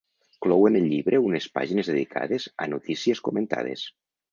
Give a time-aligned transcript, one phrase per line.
[0.45, 3.89] Clouen el llibre unes pàgines dedicades a “notícies comentades”.